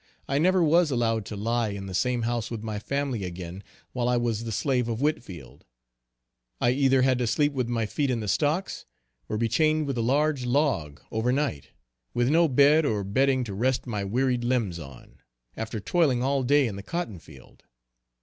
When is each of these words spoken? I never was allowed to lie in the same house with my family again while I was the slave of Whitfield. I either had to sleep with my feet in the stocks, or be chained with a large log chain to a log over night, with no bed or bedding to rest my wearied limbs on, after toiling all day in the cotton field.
I 0.27 0.39
never 0.39 0.63
was 0.63 0.89
allowed 0.89 1.25
to 1.27 1.35
lie 1.35 1.67
in 1.67 1.85
the 1.85 1.93
same 1.93 2.23
house 2.23 2.49
with 2.49 2.63
my 2.63 2.79
family 2.79 3.23
again 3.23 3.61
while 3.93 4.09
I 4.09 4.17
was 4.17 4.45
the 4.45 4.51
slave 4.51 4.87
of 4.87 4.99
Whitfield. 4.99 5.63
I 6.59 6.71
either 6.71 7.03
had 7.03 7.19
to 7.19 7.27
sleep 7.27 7.53
with 7.53 7.67
my 7.67 7.85
feet 7.85 8.09
in 8.09 8.19
the 8.19 8.27
stocks, 8.27 8.87
or 9.29 9.37
be 9.37 9.47
chained 9.47 9.85
with 9.85 9.99
a 9.99 10.01
large 10.01 10.43
log 10.43 10.95
chain 10.95 10.95
to 10.95 11.01
a 11.03 11.03
log 11.03 11.07
over 11.19 11.31
night, 11.31 11.67
with 12.15 12.29
no 12.31 12.47
bed 12.47 12.83
or 12.83 13.03
bedding 13.03 13.43
to 13.43 13.53
rest 13.53 13.85
my 13.85 14.03
wearied 14.03 14.43
limbs 14.43 14.79
on, 14.79 15.19
after 15.55 15.79
toiling 15.79 16.23
all 16.23 16.41
day 16.41 16.65
in 16.65 16.77
the 16.77 16.81
cotton 16.81 17.19
field. 17.19 17.65